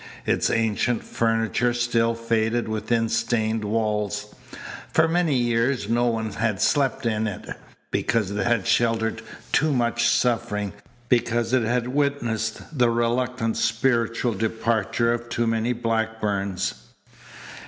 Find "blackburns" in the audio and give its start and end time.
15.71-16.73